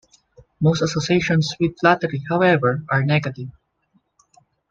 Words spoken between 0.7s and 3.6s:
associations with flattery, however, are negative.